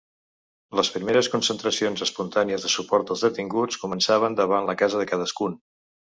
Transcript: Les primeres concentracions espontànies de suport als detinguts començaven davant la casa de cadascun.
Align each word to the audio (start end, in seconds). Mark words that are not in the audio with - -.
Les 0.77 0.87
primeres 0.95 1.29
concentracions 1.33 2.03
espontànies 2.05 2.65
de 2.67 2.73
suport 2.77 3.13
als 3.17 3.27
detinguts 3.27 3.79
començaven 3.85 4.41
davant 4.41 4.69
la 4.73 4.77
casa 4.83 5.05
de 5.05 5.09
cadascun. 5.15 5.57